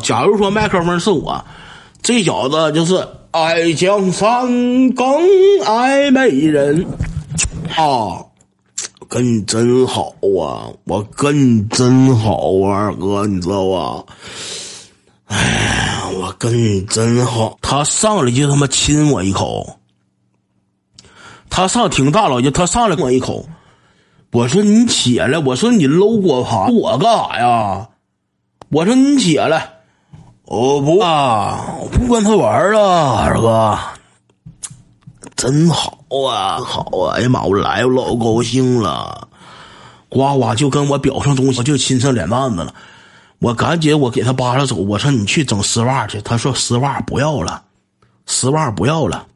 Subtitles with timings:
[0.00, 1.44] 假如说麦克风是我，
[2.02, 4.46] 这小子就是爱江山
[4.92, 5.06] 更
[5.64, 6.86] 爱美人
[7.76, 8.24] 啊，
[9.08, 14.04] 跟你真好啊，我跟你真好啊，二哥，你知道吧？
[15.26, 17.58] 哎，我跟你真好。
[17.60, 19.78] 他上来就他妈亲我一口，
[21.50, 23.44] 他上挺大老爷，他上来我一口。
[24.32, 27.88] 我说你起来，我说你搂果盘，我干啥呀？
[28.68, 29.75] 我说你起来，
[30.46, 33.76] 我不啊，我不跟他玩了，二哥，
[35.34, 37.16] 真好啊，好啊！
[37.16, 39.26] 哎呀妈，我来，我老高兴了，
[40.08, 42.72] 呱呱就跟我表上东西，就亲上脸蛋子了。
[43.40, 47.60] 我赶紧我给他扒拉走，我说你去整丝袜去，他说丝袜不要了，
[48.26, 49.26] 丝袜不要了，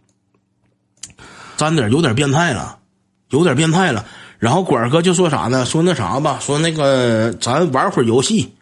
[1.57, 2.79] 沾点有点变态了，
[3.31, 4.07] 有点变态了。
[4.39, 5.67] 然后管哥就说啥呢？
[5.67, 8.55] 说那啥吧，说那个咱玩会儿游戏，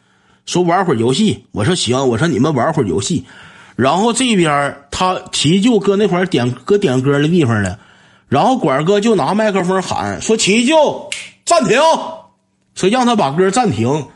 [0.48, 1.44] 说玩会儿游戏。
[1.52, 3.22] 我说行，我说你们玩会儿游戏。
[3.76, 7.76] 然后这边他齐舅搁那块点搁点歌的地方呢，
[8.28, 11.10] 然后管哥就拿麦克风喊说：“齐舅
[11.44, 11.78] 暂停，
[12.74, 14.08] 说让他把歌暂停。”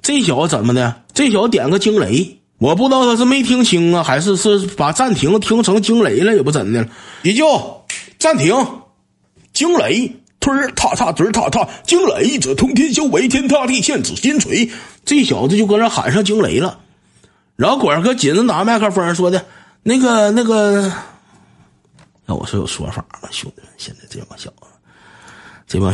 [0.00, 1.02] 这小子怎么的？
[1.12, 6.88] 这小子点个惊雷，我不知道他是没听清啊，还是是把暂停听成惊雷了，也不怎的了。
[7.24, 7.84] 齐舅
[8.16, 8.54] 暂停，
[9.52, 10.14] 惊雷。
[10.40, 14.70] 推儿踏踏嘴儿踏踏，惊雷者通天修为，天塌地陷指心锤。
[15.04, 16.80] 这小子就搁那喊上惊雷了，
[17.56, 19.44] 然后管哥紧着拿麦克风说的
[19.84, 20.90] ：“那个那个，
[22.24, 24.66] 那我是有说法了，兄弟们，现在这帮小子，
[25.66, 25.92] 这帮，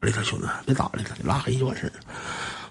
[0.00, 1.92] 里头兄弟别打了，拉黑就完事儿。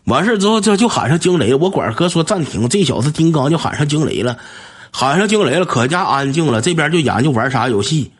[0.03, 1.53] 完事儿之后，这就喊上惊雷。
[1.53, 4.37] 我管哥说暂停，这小子金刚就喊上惊雷了，
[4.91, 6.61] 喊上惊雷了，可家安静了。
[6.61, 8.11] 这边就研究玩啥游戏。”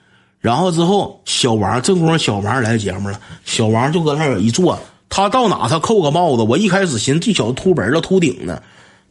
[0.48, 3.20] 然后之后，小王正功夫，小王来节目了。
[3.44, 6.44] 小王就搁那儿一坐，他到哪他扣个帽子。
[6.44, 8.64] 我一开始寻思这小子秃本了秃顶呢，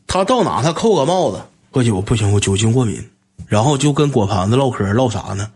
[0.07, 1.43] 他到哪他扣个帽子。
[1.71, 3.07] 喝酒不行，我酒精过敏。
[3.47, 5.51] 然后就跟果盘子唠嗑，唠啥呢？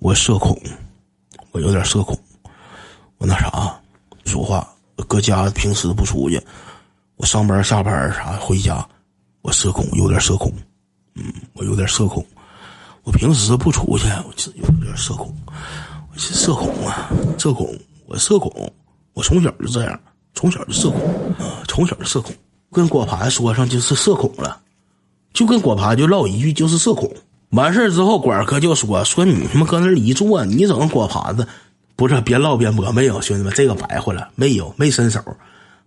[0.00, 0.60] 我社恐，
[1.52, 2.18] 我有点社恐。
[3.18, 3.80] 我那啥，
[4.24, 4.68] 说话
[5.06, 6.42] 搁家平时不出去，
[7.18, 8.84] 我上班下班啥回家，
[9.42, 10.52] 我社恐，有点社恐。
[11.14, 12.26] 嗯，我有点社恐。
[13.08, 15.34] 我平时不出去，我就有点社恐。
[16.12, 17.08] 我是社恐啊，
[17.38, 17.74] 社恐。
[18.06, 18.70] 我社恐，
[19.14, 19.98] 我从小就这样，
[20.34, 21.00] 从小就社恐
[21.38, 22.34] 啊，从小就社恐。
[22.70, 24.60] 跟果盘说上就是社恐了，
[25.32, 27.10] 就跟果盘就唠一句就是社恐。
[27.52, 31.48] 完事之后，管哥就说说你他妈搁那一坐，你整个果盘子
[31.96, 33.18] 不是边唠边播没有？
[33.22, 35.24] 兄弟们，这个白活了，没有没伸手，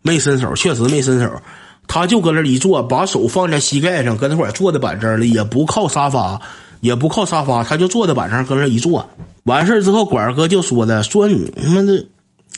[0.02, 1.40] 没伸手，确实没伸手。
[1.88, 6.42] 他就搁那一坐，把手放在膝盖上，搁那块坐的板正了，也不靠沙发。
[6.82, 9.08] 也不靠沙发，他就坐在板上，搁那一坐。
[9.44, 12.06] 完事之后，管哥就说的：“说你他妈的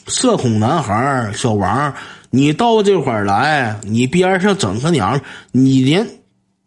[0.06, 1.94] 社恐男孩小王，
[2.28, 5.18] 你到这块儿来，你边上整个娘，
[5.52, 6.06] 你连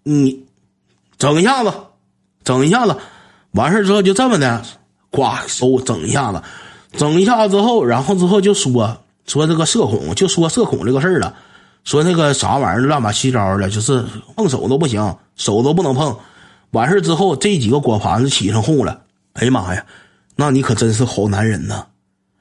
[0.02, 0.44] 你
[1.20, 1.72] 整一下子，
[2.44, 2.96] 整一下子。
[3.52, 4.64] 完事之后就这么的，
[5.12, 6.42] 呱收整一下子，
[6.94, 8.98] 整一下子之后，然后之后就说
[9.28, 11.34] 说这个社恐，就说社恐这个事儿了，
[11.84, 14.04] 说那个啥玩意儿乱八七糟的，就是
[14.36, 16.16] 碰手都不行，手都不能碰。”
[16.72, 19.02] 完事之后，这几个果盘子起上哄了。
[19.34, 19.86] 哎呀妈呀，
[20.36, 21.86] 那你可真是好男人呐！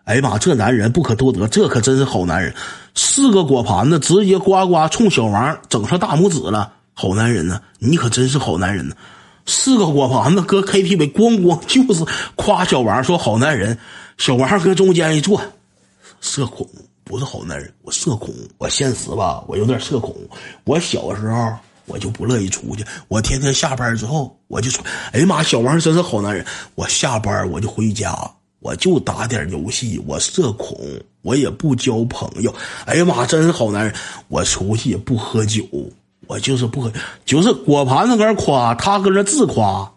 [0.05, 2.55] 哎呀妈，这男人不可多得，这可真是好男人。
[2.95, 6.73] 四个果盘子直接呱呱冲小王整上大拇指了。
[6.95, 8.97] 好男人呢，你可真是好男人呢。
[9.47, 12.05] 四个果盘子搁 KTV 咣咣就是
[12.35, 13.79] 夸小王说好男人。
[14.19, 15.41] 小王搁中间一坐，
[16.21, 16.67] 社恐
[17.05, 20.17] 不是好男人，我社恐，我现实吧，我有点社恐。
[20.65, 21.53] 我小时候。
[21.87, 28.13] 我就不乐意出去，我天天下班之后我就说：“哎呀妈，小王真是好男人。”我下班我就回家，
[28.61, 30.03] 我就打点游戏。
[30.07, 30.77] 我社恐，
[31.23, 32.53] 我也不交朋友。
[32.85, 33.95] 哎呀妈，真是好男人。
[34.29, 35.65] 我出去也不喝酒，
[36.27, 36.93] 我就是不喝，
[37.25, 39.93] 就是果盘子搁那夸，他搁那自夸，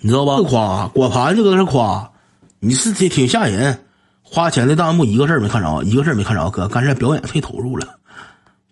[0.00, 0.36] 你知道吧？
[0.36, 2.12] 自夸果盘子搁那夸，
[2.60, 3.86] 你是挺挺吓人。
[4.22, 7.98] 花钱的弹幕一个字没看着，一个字没看着，哥，刚才表演太投入了。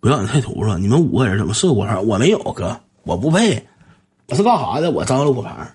[0.01, 2.07] 不要你太图了，你们五个人怎么是果盘？
[2.07, 3.63] 我没有哥，我不配。
[4.29, 4.91] 我是干啥的？
[4.91, 5.75] 我张罗果盘。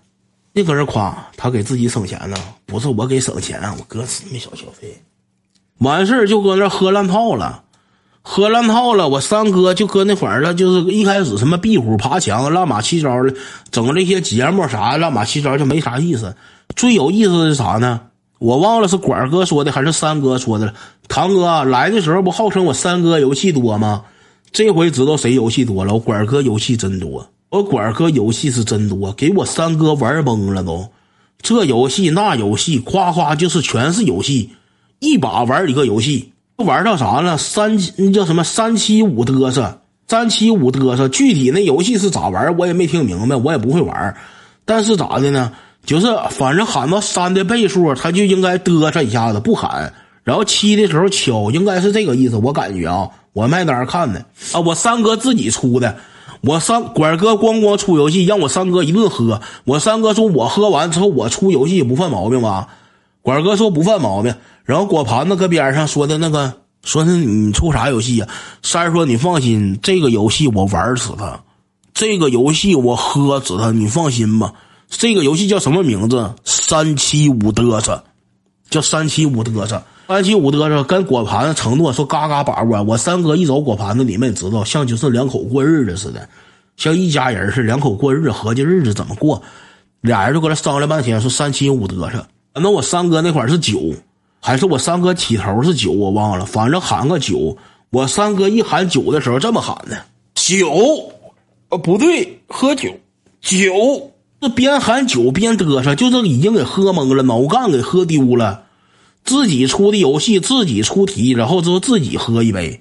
[0.53, 2.35] 你搁这夸他给自己省钱呢？
[2.65, 4.99] 不是我给省钱，我哥没少消费。
[5.79, 7.63] 完事就搁那喝烂套了，
[8.23, 9.09] 喝烂套了。
[9.09, 13.35] 我三哥就搁那会儿了，就是一开始什么壁虎爬墙、乱码七糟的，
[13.69, 16.35] 整这些节目啥乱码七糟就没啥意思。
[16.75, 18.01] 最有意思的是啥呢？
[18.39, 20.73] 我忘了是管哥说的还是三哥说的了。
[21.07, 24.03] 堂哥来的时候不号称我三哥游戏多吗？
[24.55, 30.87] 这回知道谁游戏多了，我管哥游戏真多，我管哥游戏是真多，给我三哥玩懵了都，
[31.41, 34.51] 这游戏那游戏，夸夸就是全是游戏，
[34.99, 37.37] 一把玩一个游戏，玩到啥了？
[37.37, 44.15] 三那叫什么三七五嘚瑟，三七五嘚瑟，具体那游戏是咋玩我也没听明白，我也不会玩
[44.63, 45.51] 但是咋的呢？
[45.85, 49.93] 就是反正喊到三的倍数，他就应该嘚瑟一下子，不喊。
[50.23, 52.37] 然后七的时候敲，应该是这个意思。
[52.37, 55.97] 我感觉啊，我卖单看的啊，我三哥自己出的。
[56.39, 59.41] 我三管哥咣咣出游戏，让我三哥一顿喝。
[59.65, 62.69] 我三哥说我喝完之后我出游戏不犯毛病吧？
[63.21, 64.33] 管哥说不犯毛病。
[64.63, 66.53] 然后果盘子搁边上说的那个，
[66.83, 68.27] 说是你出啥游戏呀？
[68.63, 71.41] 三儿说你放心，这个游戏我玩死他，
[71.93, 74.53] 这个游戏我喝死他，你放心吧。
[74.87, 76.33] 这个游戏叫什么名字？
[76.45, 78.01] 三七五嘚瑟，
[78.69, 79.83] 叫三七五嘚瑟。
[80.07, 82.83] 三七五嘚瑟跟果盘子承诺说嘎嘎把握。
[82.83, 86.29] 我三哥一走果盘子，你们也知道，像就是两口过日子似的，
[86.77, 89.41] 像一家人是两口过日子，合计日子怎么过。
[90.01, 92.27] 俩人就搁那商量半天，说三七五嘚瑟。
[92.53, 93.95] 那我三哥那块是酒，
[94.39, 95.91] 还是我三哥起头是酒？
[95.91, 97.57] 我忘了，反正喊个酒。
[97.89, 99.97] 我三哥一喊酒的时候这么喊的：
[100.35, 101.11] 酒，
[101.69, 102.89] 呃不对，喝酒，
[103.41, 104.11] 酒。
[104.39, 108.64] 这边喊酒边嘚瑟，就是已经给喝懵了，脑干给喝丢了。
[109.25, 112.79] 自己出的游戏，自己出题，然后之后自己喝一杯，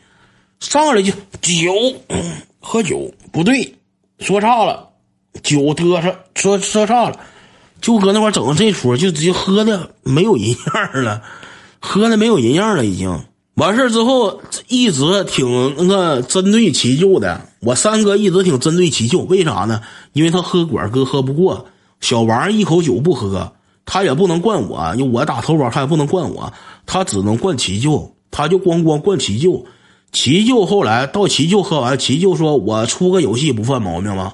[0.61, 1.11] 上来就
[1.41, 1.73] 酒，
[2.61, 3.13] 喝酒。
[3.33, 3.75] 不对，
[4.19, 4.91] 说差了，
[5.43, 7.19] 酒嘚瑟，说说差了，
[7.81, 11.23] 就搁那块整这出，就直接喝的没有人样了，
[11.81, 13.25] 喝的没有人样了，已经。
[13.55, 19.81] 完事之后，一直挺那个针对其舅的，我三哥一直挺针对其舅，为啥呢？
[20.13, 21.67] 因为他喝管哥喝不过，
[22.01, 23.53] 小王一口酒不喝。
[23.87, 26.53] 他也不能惯我，因为我打头包，他也不能惯我，
[26.87, 29.65] 他只能惯齐舅，他就咣咣惯齐舅。
[30.13, 34.33] 齐舅后来到齐舅喝完，齐舅说：“我出个游戏不犯毛病吗？”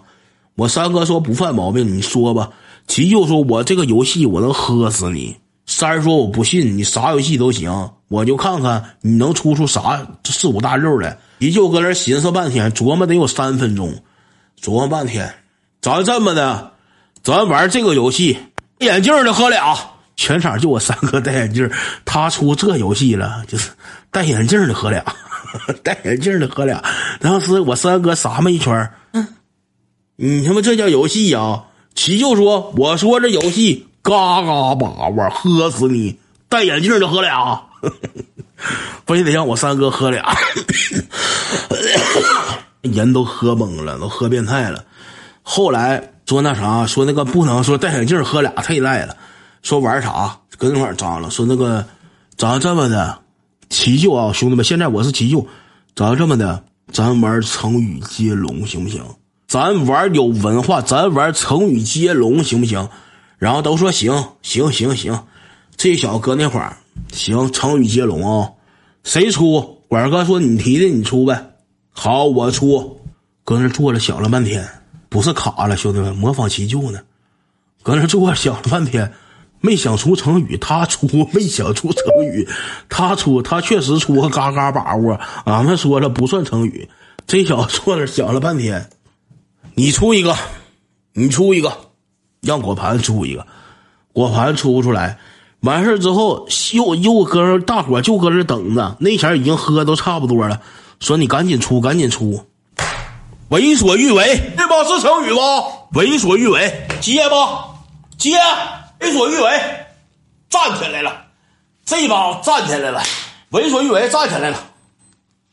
[0.55, 2.51] 我三哥说：“不犯毛病，你说吧。”
[2.87, 13.95] 齐舅说：“我这个游戏我能喝死你。”三儿说：“我不信，你啥游戏都行，我就看看你能出出啥四五大六来。”齐舅搁那寻思半天，琢磨得有三分钟，
[14.61, 15.33] 琢磨半天，
[15.81, 16.73] 咱这么的，
[17.23, 18.37] 咱玩这个游戏。
[18.81, 19.77] 眼镜的喝俩，
[20.17, 21.71] 全场就我三哥戴眼镜
[22.05, 23.71] 他出这游戏了，就是
[24.11, 25.05] 戴眼镜的喝俩，
[25.85, 26.83] 戴眼镜的喝俩。
[27.21, 29.29] 当时我三哥撒么一圈嗯，
[30.17, 31.65] 你他妈这叫游戏呀？
[31.95, 36.19] 齐就说：“我说这游戏嘎嘎把握，喝死你！
[36.49, 37.61] 戴眼镜的喝俩，
[39.05, 40.25] 非得让我三哥喝俩，
[42.81, 44.83] 人都喝懵了，都喝变态了。
[45.43, 49.17] 后来。”说那啥，说那个不能说戴眼镜喝俩太赖了。
[49.63, 51.29] 说玩啥，搁那块张了。
[51.29, 51.85] 说那个，
[52.37, 53.19] 咱这么的，
[53.69, 55.45] 齐秀啊，兄弟们，现在我是齐秀，
[55.97, 56.63] 咱这么的，
[56.93, 59.03] 咱玩成语接龙行不行？
[59.49, 62.89] 咱玩有文化，咱玩成语接龙行不行？
[63.37, 65.21] 然后都说行行行行。
[65.77, 66.77] 这小哥那会儿
[67.13, 68.49] 行成语接龙啊，
[69.03, 69.83] 谁出？
[69.89, 71.55] 管哥说你提的，你出呗。
[71.91, 73.01] 好，我出。
[73.43, 74.65] 搁那坐着想了半天。
[75.11, 77.01] 不是卡了，兄弟们，模仿急救呢，
[77.83, 79.13] 搁那坐想了半天，
[79.61, 82.49] 没想出成语，他出没想出成语，
[82.89, 86.89] 他出他确实出个嘎嘎把握，俺们说了不算成语，
[87.27, 88.89] 这小子坐那想了半天，
[89.75, 90.37] 你出一个，
[91.13, 91.77] 你出一个，
[92.41, 93.45] 让果盘出一个，
[94.13, 95.19] 果盘出不出来，
[95.63, 100.63] 完事之后又又搁那大伙就搁那等着，那前已经喝都差不多了，
[101.01, 102.47] 说你赶紧出，赶紧出。
[103.51, 105.41] 为所欲为，这把是成语吧？
[105.95, 107.67] 为所欲为，接吧，
[108.17, 108.37] 接。
[109.01, 109.61] 为所欲为，
[110.49, 111.25] 站起来了，
[111.85, 113.03] 这把站起来了。
[113.49, 114.59] 为所欲为，站起来了，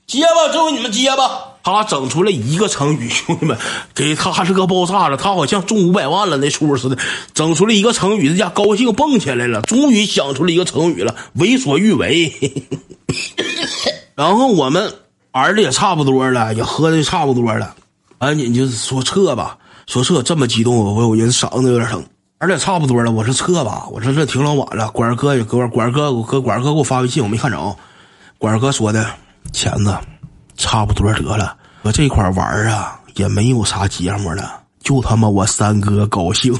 [0.05, 1.53] 接吧，最后你们接吧。
[1.63, 3.57] 他整出来一个成语，兄弟们，
[3.95, 5.17] 给他是个爆炸了。
[5.17, 6.97] 他好像中五百万了那出似的，
[7.33, 11.15] 整出来一个成语，这家高兴蹦起来了，终于想出了一个成语了。
[11.33, 12.31] 为所欲为。
[14.15, 14.93] 然后我们
[15.31, 17.75] 玩的也差不多了，也喝的差不多了。
[18.19, 22.03] 赶紧就是说撤吧，说撤这么激动，我我人嗓子有点疼，
[22.39, 27.75] 而且差不多了，我说撤吧，我说这挺老晚了，管哥也给我管哥给我哥管哥给我发微信，我没看着，
[28.37, 29.05] 管哥说的
[29.53, 29.95] 钱子
[30.55, 36.59] 差不多得了，我这块玩啊也没有啥节目了，就他妈我三哥高兴，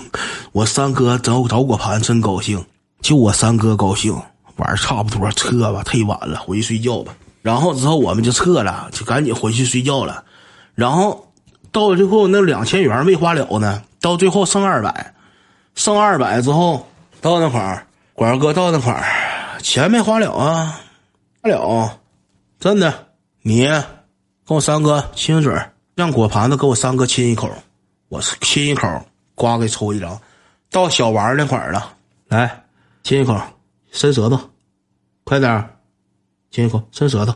[0.52, 2.64] 我三哥找找果盘真高兴，
[3.02, 4.16] 就我三哥高兴，
[4.58, 7.14] 玩差不多撤吧，忒晚了，回去睡觉吧。
[7.42, 10.24] 然后之后我们就撤了，就赶紧回去睡觉了，
[10.76, 11.24] 然后。
[11.77, 15.13] 到最后那两千元没花了呢，到最后剩二百，
[15.75, 16.88] 剩二百之后
[17.22, 20.81] 到那块儿，管哥到那块儿，钱没花了啊，
[21.43, 22.00] 花了，
[22.60, 23.10] 真的，
[23.43, 25.53] 你跟我三哥亲嘴，
[25.93, 27.48] 让果盘子给我三哥亲一口，
[28.10, 29.05] 我亲一口，
[29.36, 30.19] 呱给抽一张，
[30.72, 31.93] 到小王那块儿了，
[32.27, 32.63] 来
[33.03, 33.39] 亲一口，
[33.91, 34.39] 伸舌头，
[35.24, 35.77] 快点
[36.50, 37.36] 亲一口，伸舌头，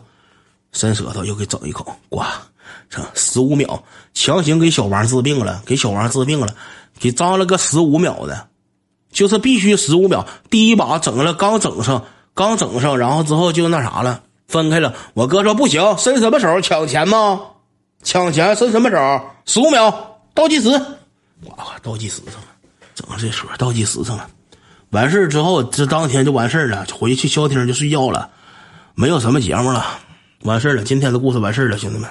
[0.71, 2.23] 伸舌头又给整一口，呱。
[2.89, 6.47] 这十五秒，强行给小王治病了，给小王治病了，
[6.99, 8.47] 给张了个十五秒的，
[9.11, 10.27] 就是必须十五秒。
[10.49, 14.93] 第一把整了，刚整上，刚整上，然后之后就那啥了，分开了。
[15.13, 17.39] 我哥说不行，伸什么手抢钱吗？
[18.03, 19.21] 抢钱伸什么手？
[19.45, 20.69] 十五秒倒计时，
[21.45, 22.47] 哇，倒计时上了，
[22.95, 24.27] 整这说倒计时上了。
[24.89, 28.29] 完事之后，这当天就完事了，回去消停就睡觉了，
[28.95, 29.85] 没有什么节目了，
[30.41, 30.83] 完事了。
[30.83, 32.09] 今天的故事完事了，兄弟们，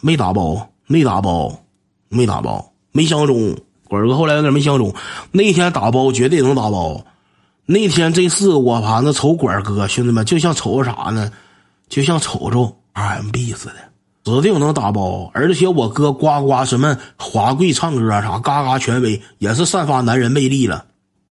[0.00, 1.52] 没打包，没打包，
[2.08, 3.56] 没打包，没相中。
[3.88, 4.94] 鬼哥后来有点没相中，
[5.32, 7.02] 那天打包绝对能打包。
[7.64, 11.30] 那天这四个锅盘子瞅鬼哥，兄弟们就像瞅着啥呢？
[11.88, 13.74] 就像瞅着 RMB 似的，
[14.24, 15.30] 指定能打包。
[15.32, 20.84] 而且我哥呱呱什么华贵唱歌啥，嘎嘎权威，也是散发男人魅力了。